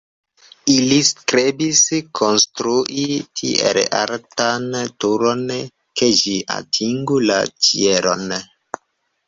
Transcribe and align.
Ili 0.75 0.95
strebis 1.09 1.81
konstrui 2.19 3.03
tiel 3.41 3.81
altan 3.99 4.67
turon, 5.05 5.47
ke 6.01 6.11
ĝi 6.23 6.37
atingu 6.59 7.23
la 7.31 7.41
ĉielon. 7.69 8.39